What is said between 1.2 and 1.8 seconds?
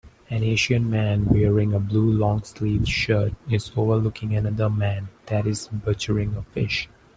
wearing a